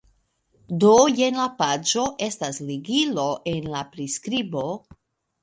Do, 0.83 0.93
jen 1.19 1.37
la 1.41 1.45
paĝo 1.59 2.05
estas 2.29 2.59
ligilo 2.71 3.27
en 3.53 3.71
la 3.75 3.85
priskribo 3.93 4.67